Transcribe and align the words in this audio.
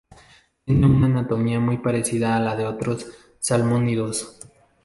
Tiene 0.65 0.87
una 0.87 1.05
anatomía 1.05 1.59
muy 1.59 1.77
parecida 1.77 2.35
a 2.35 2.39
la 2.39 2.55
de 2.55 2.65
otros 2.65 3.05
salmónidos. 3.37 4.39